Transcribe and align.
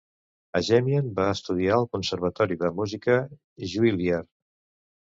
Ajemian 0.59 1.11
va 1.19 1.27
estudiar 1.33 1.75
al 1.75 1.87
conservatori 1.97 2.59
de 2.65 2.75
música 2.81 3.21
Juilliard. 3.77 4.33